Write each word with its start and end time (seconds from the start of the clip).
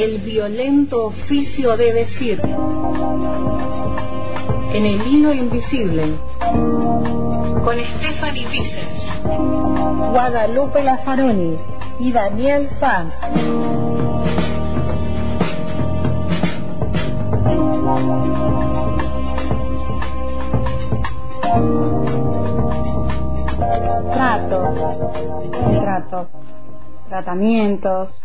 El 0.00 0.20
violento 0.20 1.08
oficio 1.08 1.76
de 1.76 1.92
decir. 1.92 2.40
En 4.72 4.86
el 4.86 5.06
hilo 5.06 5.34
invisible. 5.34 6.16
Con 7.62 7.76
Stephanie 7.98 8.46
Vicens. 8.48 10.10
Guadalupe 10.10 10.82
Lazaroni 10.82 11.54
y 11.98 12.12
Daniel 12.12 12.70
Sanz. 12.80 13.12
Trato, 24.14 24.62
trato, 25.82 26.28
tratamientos, 27.10 28.24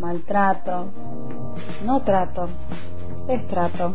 maltrato, 0.00 0.86
no 1.84 2.00
trato, 2.00 2.48
destrato. 3.26 3.94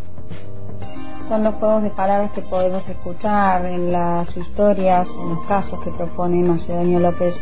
Son 1.28 1.44
los 1.44 1.56
juegos 1.56 1.82
de 1.82 1.90
palabras 1.90 2.32
que 2.34 2.44
podemos 2.44 2.88
escuchar 2.88 3.66
en 3.66 3.92
las 3.92 4.38
historias, 4.38 5.08
en 5.08 5.30
los 5.30 5.48
casos 5.48 5.80
que 5.84 5.90
propone 5.90 6.44
Macedonio 6.44 7.00
López 7.00 7.36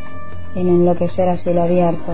en 0.56 0.70
Enloquecer 0.70 1.28
a 1.28 1.38
cielo 1.38 1.64
abierto. 1.64 2.14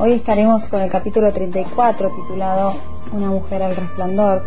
Hoy 0.00 0.14
estaremos 0.14 0.64
con 0.64 0.82
el 0.82 0.90
capítulo 0.90 1.32
34 1.32 2.10
titulado 2.10 2.74
Una 3.12 3.28
mujer 3.28 3.62
al 3.62 3.76
resplandor, 3.76 4.42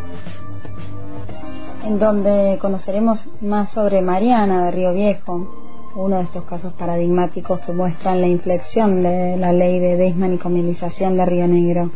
en 1.85 1.99
donde 1.99 2.57
conoceremos 2.61 3.25
más 3.39 3.71
sobre 3.71 4.01
Mariana 4.01 4.65
de 4.65 4.71
Río 4.71 4.91
Viejo, 4.91 5.60
uno 5.95 6.17
de 6.17 6.23
estos 6.23 6.45
casos 6.45 6.73
paradigmáticos 6.73 7.59
que 7.61 7.73
muestran 7.73 8.21
la 8.21 8.27
inflexión 8.27 9.03
de 9.03 9.35
la 9.37 9.51
ley 9.51 9.79
de 9.79 9.97
desmanicomilización 9.97 11.17
de 11.17 11.25
Río 11.25 11.47
Negro. 11.47 11.91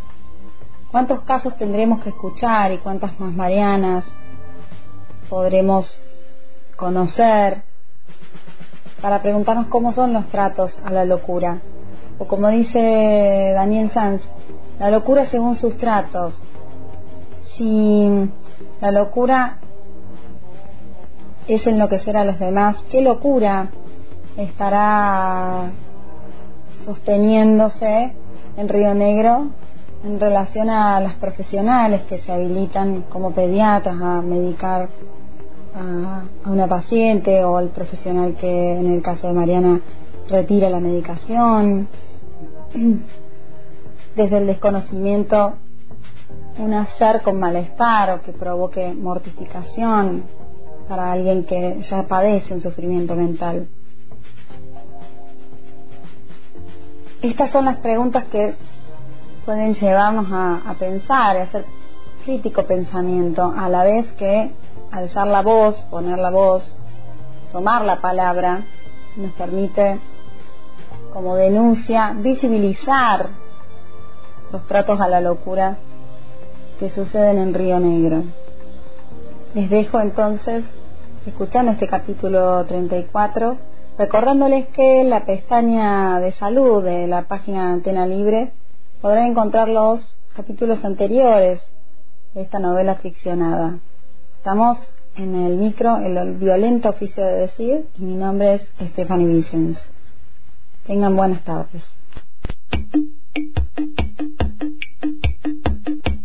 ¿Cuántos 0.92 1.22
casos 1.22 1.56
tendremos 1.58 2.02
que 2.04 2.10
escuchar 2.10 2.74
y 2.74 2.78
cuántas 2.80 3.20
más 3.20 3.34
Marianas 3.34 4.06
podremos 5.30 6.02
conocer 6.76 7.64
para 9.02 9.22
preguntarnos 9.22 9.68
cómo 9.68 9.94
son 9.94 10.14
los 10.14 10.28
tratos 10.28 10.78
a 10.84 10.92
la 10.92 11.06
locura? 11.06 11.62
O 12.18 12.28
como 12.28 12.50
dice 12.50 13.52
Daniel 13.54 13.92
Sanz, 13.92 14.30
la 14.80 14.90
locura 14.90 15.26
según 15.28 15.56
sus 15.56 15.78
tratos. 15.78 16.38
Si 17.44 18.30
la 18.82 18.92
locura 18.92 19.60
es 21.48 21.66
enloquecer 21.66 22.18
a 22.18 22.26
los 22.26 22.40
demás, 22.40 22.76
¿qué 22.90 23.02
locura 23.02 23.70
estará 24.38 25.72
sosteniéndose 26.86 28.14
en 28.58 28.70
Río 28.70 28.94
Negro 28.94 29.48
en 30.04 30.20
relación 30.20 30.70
a 30.70 31.00
las 31.00 31.16
profesionales 31.16 32.04
que 32.04 32.20
se 32.20 32.32
habilitan 32.32 33.04
como 33.10 33.32
pediatras 33.32 33.96
a 34.00 34.22
medicar 34.22 34.90
a, 35.74 36.24
una 36.50 36.68
paciente 36.68 37.44
o 37.44 37.58
al 37.58 37.70
profesional 37.70 38.36
que 38.36 38.74
en 38.74 38.94
el 38.94 39.02
caso 39.02 39.28
de 39.28 39.34
Mariana 39.34 39.82
retira 40.30 40.70
la 40.70 40.80
medicación. 40.80 41.88
Desde 44.16 44.38
el 44.38 44.48
desconocimiento, 44.48 45.56
un 46.58 46.74
hacer 46.74 47.22
con 47.22 47.38
malestar 47.38 48.12
o 48.12 48.22
que 48.22 48.32
provoque 48.32 48.94
mortificación 48.94 50.24
para 50.88 51.12
alguien 51.12 51.44
que 51.44 51.82
ya 51.82 52.04
padece 52.04 52.54
un 52.54 52.62
sufrimiento 52.62 53.16
mental. 53.16 53.68
Estas 57.26 57.50
son 57.50 57.66
las 57.66 57.78
preguntas 57.78 58.26
que 58.26 58.54
pueden 59.46 59.74
llevarnos 59.74 60.28
a, 60.32 60.76
pensar, 60.78 61.36
a 61.36 61.42
hacer 61.42 61.66
crítico 62.24 62.68
pensamiento, 62.68 63.52
a 63.58 63.68
la 63.68 63.84
vez 63.84 64.12
que 64.14 64.52
alzar 64.92 65.26
la 65.26 65.42
voz, 65.42 65.76
poner 65.90 66.20
la 66.20 66.30
voz, 66.30 66.78
tomar 67.52 67.84
la 67.84 68.00
palabra, 68.00 68.66
nos 69.18 69.32
permite 69.32 70.00
como 71.14 71.36
denuncia 71.36 72.14
visibilizar 72.16 73.30
los 74.52 74.68
tratos 74.68 75.02
a 75.02 75.08
la 75.08 75.20
locura 75.20 75.78
que 76.78 76.92
suceden 76.92 77.40
en 77.40 77.56
Río 77.56 77.80
Negro. 77.80 78.24
Les 79.56 79.68
dejo 79.72 80.00
entonces 80.00 80.64
escuchando 81.26 81.72
este 81.72 81.88
capítulo 81.88 82.64
34 82.66 83.58
Recordándoles 83.98 84.68
que 84.76 85.02
en 85.02 85.10
la 85.10 85.26
pestaña 85.26 86.20
de 86.20 86.34
salud 86.34 86.84
de 86.84 87.08
la 87.08 87.30
página 87.30 87.72
Antena 87.72 88.06
Libre 88.06 88.52
podrán 89.02 89.28
encontrar 89.28 89.70
los 89.70 90.18
capítulos 90.36 90.84
anteriores 90.84 91.62
de 92.34 92.42
esta 92.42 92.60
novela 92.60 92.96
ficcionada. 92.96 93.80
Estamos 94.36 94.78
en 95.16 95.34
el 95.36 95.56
micro 95.56 95.98
El 95.98 96.34
violento 96.34 96.90
oficio 96.90 97.24
de 97.24 97.34
decir 97.36 97.86
y 97.98 98.04
mi 98.04 98.16
nombre 98.16 98.56
es 98.56 98.74
Stephanie 98.92 99.28
Vicens. 99.28 99.80
Tengan 100.86 101.16
buenas 101.16 101.42
tardes. 101.46 101.84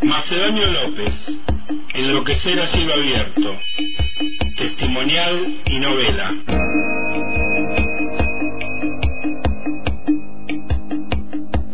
Macedonio 0.03 0.67
López, 0.67 1.13
Enloquecer 1.95 2.61
a 2.61 2.73
cielo 2.73 2.95
abierto, 2.95 3.51
testimonial 4.59 5.63
y 5.67 5.79
novela. 5.79 7.00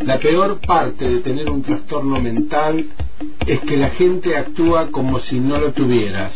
La 0.07 0.21
peor 0.21 0.61
parte 0.61 1.05
de 1.05 1.19
tener 1.19 1.51
un 1.51 1.63
trastorno 1.63 2.21
mental 2.21 2.87
es 3.45 3.59
que 3.59 3.77
la 3.77 3.91
gente 3.91 4.37
actúa 4.37 4.93
como 4.93 5.19
si 5.19 5.41
no 5.41 5.59
lo 5.59 5.73
tuvieras. 5.73 6.33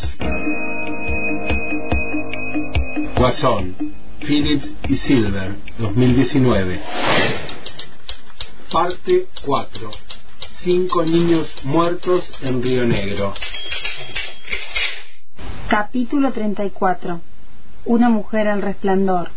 Guasón, 3.17 3.77
Phillips 4.27 4.69
y 4.89 4.97
Silver, 4.97 5.55
2019. 5.79 6.81
Parte 8.73 9.29
4. 9.47 9.91
Cinco 10.65 11.05
niños 11.05 11.49
muertos 11.63 12.29
en 12.43 12.65
Río 12.65 12.85
Negro. 12.87 13.35
Capítulo 15.69 16.33
34. 16.33 17.21
Una 17.85 18.09
mujer 18.09 18.49
al 18.49 18.63
resplandor. 18.63 19.31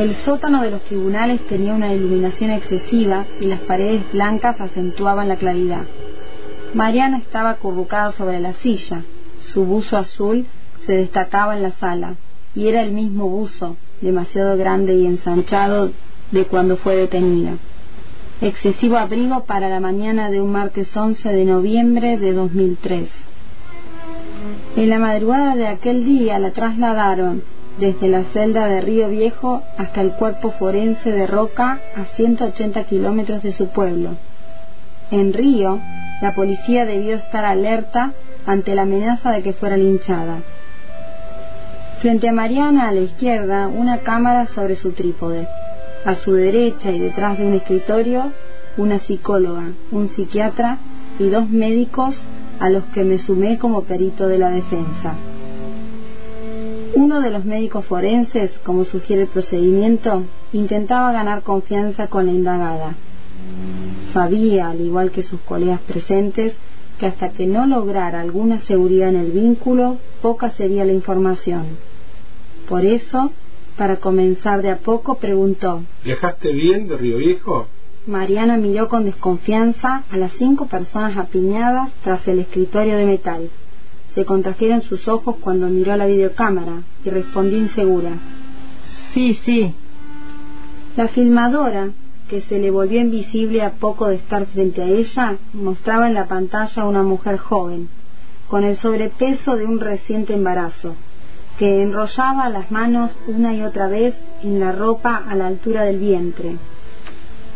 El 0.00 0.16
sótano 0.24 0.62
de 0.62 0.70
los 0.70 0.82
tribunales 0.84 1.46
tenía 1.46 1.74
una 1.74 1.92
iluminación 1.92 2.52
excesiva 2.52 3.26
y 3.38 3.44
las 3.44 3.60
paredes 3.60 4.10
blancas 4.14 4.58
acentuaban 4.58 5.28
la 5.28 5.36
claridad. 5.36 5.82
Mariana 6.72 7.18
estaba 7.18 7.50
acurrucada 7.50 8.12
sobre 8.12 8.40
la 8.40 8.54
silla. 8.54 9.02
Su 9.52 9.66
buzo 9.66 9.98
azul 9.98 10.46
se 10.86 10.94
destacaba 10.94 11.54
en 11.54 11.64
la 11.64 11.72
sala 11.72 12.14
y 12.54 12.68
era 12.68 12.80
el 12.80 12.92
mismo 12.92 13.28
buzo, 13.28 13.76
demasiado 14.00 14.56
grande 14.56 14.94
y 14.94 15.04
ensanchado, 15.04 15.92
de 16.30 16.46
cuando 16.46 16.78
fue 16.78 16.96
detenida. 16.96 17.58
Excesivo 18.40 18.96
abrigo 18.96 19.44
para 19.44 19.68
la 19.68 19.80
mañana 19.80 20.30
de 20.30 20.40
un 20.40 20.50
martes 20.50 20.96
11 20.96 21.28
de 21.28 21.44
noviembre 21.44 22.16
de 22.16 22.32
2003. 22.32 23.10
En 24.76 24.88
la 24.88 24.98
madrugada 24.98 25.56
de 25.56 25.66
aquel 25.66 26.06
día 26.06 26.38
la 26.38 26.52
trasladaron 26.52 27.42
desde 27.78 28.08
la 28.08 28.24
celda 28.24 28.66
de 28.66 28.80
Río 28.80 29.08
Viejo 29.08 29.62
hasta 29.78 30.00
el 30.00 30.12
cuerpo 30.12 30.52
forense 30.52 31.10
de 31.10 31.26
Roca 31.26 31.80
a 31.96 32.04
180 32.16 32.84
kilómetros 32.84 33.42
de 33.42 33.52
su 33.52 33.68
pueblo. 33.68 34.16
En 35.10 35.32
Río, 35.32 35.78
la 36.20 36.34
policía 36.34 36.84
debió 36.84 37.16
estar 37.16 37.44
alerta 37.44 38.12
ante 38.46 38.74
la 38.74 38.82
amenaza 38.82 39.30
de 39.30 39.42
que 39.42 39.52
fuera 39.52 39.76
linchada. 39.76 40.38
Frente 42.00 42.28
a 42.28 42.32
Mariana 42.32 42.88
a 42.88 42.92
la 42.92 43.00
izquierda, 43.00 43.68
una 43.68 43.98
cámara 43.98 44.46
sobre 44.46 44.76
su 44.76 44.92
trípode. 44.92 45.46
A 46.04 46.14
su 46.14 46.32
derecha 46.32 46.90
y 46.90 46.98
detrás 46.98 47.36
de 47.38 47.46
un 47.46 47.54
escritorio, 47.54 48.32
una 48.76 48.98
psicóloga, 48.98 49.64
un 49.90 50.08
psiquiatra 50.08 50.78
y 51.18 51.28
dos 51.28 51.50
médicos 51.50 52.14
a 52.58 52.70
los 52.70 52.84
que 52.94 53.04
me 53.04 53.18
sumé 53.18 53.58
como 53.58 53.82
perito 53.82 54.28
de 54.28 54.38
la 54.38 54.50
defensa. 54.50 55.14
Uno 56.94 57.20
de 57.20 57.30
los 57.30 57.44
médicos 57.44 57.84
forenses, 57.86 58.50
como 58.64 58.84
sugiere 58.84 59.22
el 59.22 59.28
procedimiento, 59.28 60.24
intentaba 60.52 61.12
ganar 61.12 61.42
confianza 61.42 62.08
con 62.08 62.26
la 62.26 62.32
indagada. 62.32 62.94
Sabía, 64.12 64.70
al 64.70 64.80
igual 64.80 65.10
que 65.10 65.22
sus 65.22 65.40
colegas 65.40 65.80
presentes, 65.82 66.54
que 66.98 67.06
hasta 67.06 67.30
que 67.30 67.46
no 67.46 67.66
lograra 67.66 68.20
alguna 68.20 68.58
seguridad 68.60 69.08
en 69.08 69.16
el 69.16 69.30
vínculo, 69.30 69.98
poca 70.20 70.50
sería 70.50 70.84
la 70.84 70.92
información. 70.92 71.78
Por 72.68 72.84
eso, 72.84 73.30
para 73.76 73.96
comenzar 73.96 74.60
de 74.60 74.70
a 74.70 74.78
poco, 74.78 75.14
preguntó 75.16 75.82
¿Viajaste 76.04 76.52
bien 76.52 76.88
de 76.88 76.96
Río 76.96 77.18
Viejo? 77.18 77.66
Mariana 78.06 78.56
miró 78.56 78.88
con 78.88 79.04
desconfianza 79.04 80.04
a 80.10 80.16
las 80.16 80.32
cinco 80.32 80.66
personas 80.66 81.16
apiñadas 81.16 81.92
tras 82.02 82.26
el 82.28 82.40
escritorio 82.40 82.96
de 82.96 83.06
metal. 83.06 83.50
Se 84.14 84.24
contrajeron 84.24 84.82
sus 84.82 85.06
ojos 85.08 85.36
cuando 85.40 85.68
miró 85.68 85.96
la 85.96 86.06
videocámara 86.06 86.82
y 87.04 87.10
respondió 87.10 87.58
insegura. 87.58 88.12
Sí, 89.14 89.38
sí. 89.44 89.74
La 90.96 91.08
filmadora, 91.08 91.90
que 92.28 92.40
se 92.42 92.58
le 92.58 92.70
volvió 92.70 93.00
invisible 93.00 93.62
a 93.62 93.72
poco 93.72 94.08
de 94.08 94.16
estar 94.16 94.46
frente 94.46 94.82
a 94.82 94.86
ella, 94.86 95.36
mostraba 95.52 96.08
en 96.08 96.14
la 96.14 96.26
pantalla 96.26 96.82
a 96.82 96.86
una 96.86 97.02
mujer 97.02 97.38
joven, 97.38 97.88
con 98.48 98.64
el 98.64 98.76
sobrepeso 98.76 99.56
de 99.56 99.66
un 99.66 99.80
reciente 99.80 100.34
embarazo, 100.34 100.94
que 101.58 101.82
enrollaba 101.82 102.48
las 102.48 102.70
manos 102.70 103.16
una 103.28 103.54
y 103.54 103.62
otra 103.62 103.86
vez 103.86 104.14
en 104.42 104.60
la 104.60 104.72
ropa 104.72 105.16
a 105.16 105.34
la 105.36 105.46
altura 105.46 105.82
del 105.82 105.98
vientre. 105.98 106.56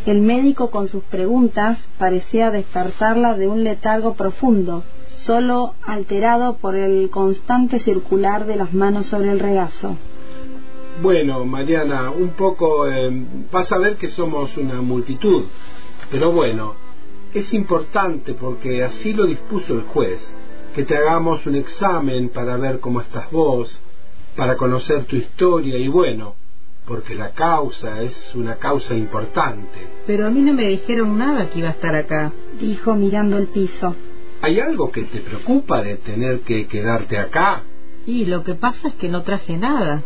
El 0.07 0.21
médico 0.21 0.71
con 0.71 0.89
sus 0.89 1.03
preguntas 1.05 1.79
parecía 1.99 2.51
despertarla 2.51 3.35
de 3.35 3.49
un 3.49 3.65
letargo 3.65 4.15
profundo, 4.15 4.85
solo 5.27 5.75
alterado 5.83 6.57
por 6.57 6.77
el 6.77 7.11
constante 7.11 7.79
circular 7.81 8.47
de 8.47 8.57
las 8.57 8.73
manos 8.73 9.07
sobre 9.07 9.31
el 9.31 9.41
regazo. 9.41 9.97
Bueno, 11.03 11.45
Mariana, 11.45 12.11
un 12.11 12.31
poco 12.31 12.87
eh, 12.89 13.11
vas 13.51 13.71
a 13.73 13.79
ver 13.79 13.97
que 13.97 14.09
somos 14.11 14.57
una 14.57 14.81
multitud, 14.81 15.45
pero 16.11 16.31
bueno, 16.31 16.75
es 17.33 17.53
importante 17.53 18.35
porque 18.35 18.85
así 18.85 19.13
lo 19.13 19.27
dispuso 19.27 19.75
el 19.75 19.83
juez, 19.83 20.21
que 20.75 20.85
te 20.85 20.97
hagamos 20.97 21.45
un 21.47 21.57
examen 21.57 22.29
para 22.29 22.57
ver 22.57 22.79
cómo 22.79 23.01
estás 23.01 23.31
vos, 23.33 23.81
para 24.37 24.57
conocer 24.57 25.05
tu 25.05 25.17
historia 25.17 25.79
y 25.79 25.89
bueno, 25.89 26.37
porque 26.87 27.15
la 27.15 27.31
causa 27.31 28.03
es 28.03 28.35
una 28.35 28.57
causa 28.57 28.95
importante. 28.95 29.79
Pero 30.07 30.27
a 30.27 30.31
mí 30.31 30.43
no 30.43 30.53
me 30.53 30.69
dijeron 30.69 31.19
nada 31.19 31.49
que 31.51 31.61
iba 31.61 31.69
a 31.69 31.73
estar 31.73 31.95
acá. 31.95 32.33
Dijo 32.61 32.95
mirando 32.95 33.39
el 33.39 33.47
piso. 33.47 33.95
¿Hay 34.45 34.61
algo 34.61 34.93
que 34.93 35.05
te 35.05 35.21
preocupa 35.21 35.81
de 35.81 35.97
tener 35.97 36.41
que 36.41 36.67
quedarte 36.67 37.17
acá? 37.17 37.63
Y 38.05 38.27
lo 38.27 38.45
que 38.45 38.55
pasa 38.55 38.89
es 38.89 38.95
que 38.97 39.09
no 39.09 39.23
traje 39.23 39.57
nada. 39.57 40.03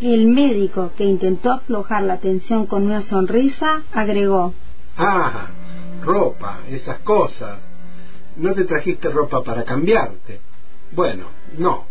El 0.00 0.26
médico, 0.26 0.92
que 0.96 1.04
intentó 1.04 1.52
aflojar 1.52 2.02
la 2.04 2.16
tensión 2.16 2.64
con 2.64 2.84
una 2.84 3.02
sonrisa, 3.02 3.82
agregó. 3.92 4.54
Ah, 4.96 5.48
ropa, 6.02 6.60
esas 6.70 7.00
cosas. 7.00 7.58
No 8.38 8.54
te 8.54 8.64
trajiste 8.64 9.10
ropa 9.10 9.42
para 9.42 9.64
cambiarte. 9.64 10.40
Bueno, 10.92 11.26
no. 11.58 11.84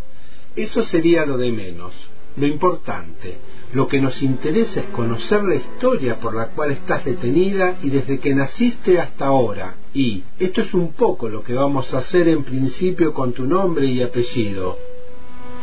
Eso 0.56 0.82
sería 0.86 1.24
lo 1.24 1.38
de 1.38 1.52
menos. 1.52 1.92
Lo 2.36 2.46
importante, 2.48 3.36
lo 3.72 3.86
que 3.86 4.00
nos 4.00 4.20
interesa 4.22 4.80
es 4.80 4.86
conocer 4.86 5.44
la 5.44 5.54
historia 5.54 6.18
por 6.18 6.34
la 6.34 6.48
cual 6.48 6.72
estás 6.72 7.04
detenida 7.04 7.76
y 7.82 7.90
desde 7.90 8.18
que 8.18 8.34
naciste 8.34 9.00
hasta 9.00 9.26
ahora. 9.26 9.74
Y 9.94 10.24
esto 10.40 10.60
es 10.60 10.74
un 10.74 10.92
poco 10.92 11.28
lo 11.28 11.44
que 11.44 11.54
vamos 11.54 11.94
a 11.94 11.98
hacer 11.98 12.26
en 12.28 12.42
principio 12.42 13.14
con 13.14 13.32
tu 13.32 13.46
nombre 13.46 13.86
y 13.86 14.02
apellido. 14.02 14.76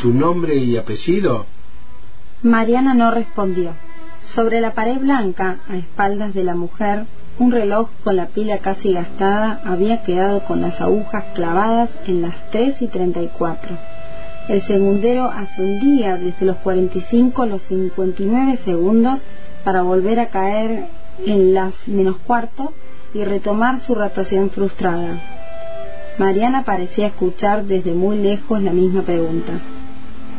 ¿Tu 0.02 0.14
nombre 0.14 0.56
y 0.56 0.78
apellido? 0.78 1.46
Mariana 2.42 2.94
no 2.94 3.12
respondió. 3.12 3.74
Sobre 4.34 4.62
la 4.62 4.74
pared 4.74 4.98
blanca, 4.98 5.60
a 5.68 5.76
espaldas 5.76 6.34
de 6.34 6.46
la 6.46 6.56
mujer, 6.56 7.06
un 7.38 7.52
reloj 7.52 7.90
con 8.04 8.16
la 8.16 8.28
pila 8.28 8.60
casi 8.60 8.94
gastada 8.94 9.62
había 9.66 10.04
quedado 10.04 10.46
con 10.46 10.62
las 10.62 10.80
agujas 10.80 11.26
clavadas 11.34 11.90
en 12.08 12.22
las 12.22 12.50
tres 12.52 12.82
y 12.82 12.88
treinta 12.88 13.22
y 13.22 13.28
cuatro. 13.28 13.78
El 14.48 14.66
segundero 14.68 15.26
ascendía 15.26 16.18
desde 16.18 16.46
los 16.46 16.58
45 16.58 17.44
a 17.44 17.46
los 17.46 17.62
59 17.64 18.58
segundos 18.66 19.20
para 19.64 19.84
volver 19.84 20.20
a 20.20 20.28
caer 20.28 20.86
en 21.26 21.54
las 21.54 21.88
menos 21.88 22.18
cuarto 22.26 22.74
y 23.14 23.24
retomar 23.24 23.80
su 23.82 23.94
rotación 23.94 24.50
frustrada. 24.50 25.20
Mariana 26.18 26.64
parecía 26.66 27.08
escuchar 27.08 27.66
desde 27.66 27.94
muy 27.94 28.18
lejos 28.18 28.62
la 28.62 28.72
misma 28.72 29.04
pregunta. 29.04 29.54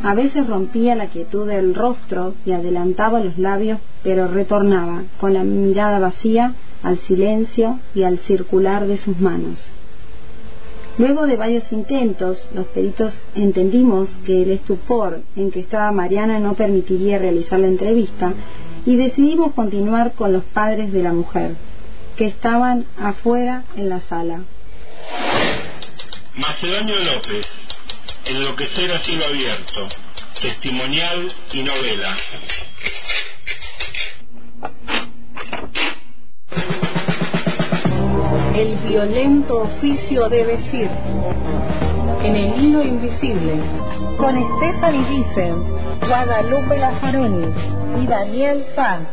A 0.03 0.15
veces 0.15 0.49
rompía 0.49 0.97
la 0.97 1.07
quietud 1.07 1.47
del 1.47 1.75
rostro 1.75 2.35
y 2.45 2.53
adelantaba 2.53 3.21
los 3.21 3.39
labios, 3.39 3.79
pero 4.03 4.27
retornaba, 4.27 5.03
con 5.21 5.33
la 5.33 5.45
mirada 5.45 6.01
vacía, 6.01 6.55
al 6.83 6.99
silencio 6.99 7.79
y 7.95 8.03
al 8.03 8.19
circular 8.19 8.87
de 8.87 8.97
sus 8.97 9.19
manos. 9.21 9.61
Luego 10.99 11.27
de 11.27 11.37
varios 11.37 11.65
intentos, 11.73 12.47
los 12.55 12.67
peritos 12.67 13.15
entendimos 13.35 14.15
que 14.27 14.43
el 14.43 14.51
estupor 14.51 15.23
en 15.37 15.51
que 15.51 15.61
estaba 15.61 15.91
Mariana 15.91 16.39
no 16.39 16.55
permitiría 16.55 17.19
realizar 17.19 17.61
la 17.61 17.69
entrevista 17.69 18.35
y 18.85 18.97
decidimos 18.97 19.55
continuar 19.55 20.13
con 20.13 20.33
los 20.33 20.45
padres 20.45 20.93
de 20.93 21.03
la 21.03 21.13
mujer, 21.13 21.57
que 22.17 22.27
estaban 22.27 22.85
afuera 22.99 23.65
en 23.77 23.89
la 23.89 24.01
sala. 24.03 24.41
Macedonio 26.37 26.99
López, 26.99 27.47
Enloquecer 28.25 28.93
a 28.93 29.01
cielo 29.01 29.25
abierto, 29.27 29.89
testimonial 30.41 31.33
y 31.53 31.63
novela. 31.63 32.17
Violento 38.93 39.63
oficio 39.63 40.29
de 40.29 40.45
decir. 40.45 40.91
En 42.25 42.37
el 42.37 42.63
hilo 42.63 42.83
invisible. 42.83 43.55
Con 44.19 44.37
Stephanie 44.37 45.05
Vicens, 45.09 46.07
Guadalupe 46.07 46.77
Lazaroni 46.77 47.47
y 48.03 48.07
Daniel 48.07 48.67
Sanz. 48.77 49.09